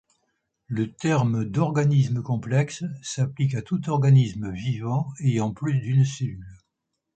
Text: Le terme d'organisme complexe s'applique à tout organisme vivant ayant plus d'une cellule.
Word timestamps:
Le 0.65 0.91
terme 0.91 1.45
d'organisme 1.45 2.23
complexe 2.23 2.83
s'applique 3.03 3.53
à 3.53 3.61
tout 3.61 3.87
organisme 3.87 4.49
vivant 4.51 5.13
ayant 5.19 5.53
plus 5.53 5.77
d'une 5.79 6.05
cellule. 6.05 6.57